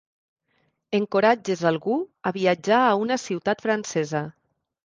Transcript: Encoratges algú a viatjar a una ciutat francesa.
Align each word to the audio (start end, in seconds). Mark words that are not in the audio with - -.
Encoratges 0.99 1.61
algú 1.71 1.99
a 2.31 2.33
viatjar 2.39 2.81
a 2.87 2.99
una 3.05 3.19
ciutat 3.27 3.63
francesa. 3.67 4.25